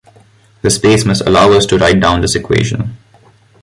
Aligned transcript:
The 0.63 0.71
space 0.71 1.05
must 1.05 1.27
allow 1.27 1.51
us 1.51 1.67
to 1.67 1.77
write 1.77 1.99
down 1.99 2.21
this 2.21 2.33
equation. 2.33 2.97